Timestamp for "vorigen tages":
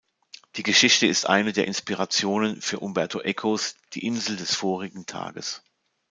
4.55-5.61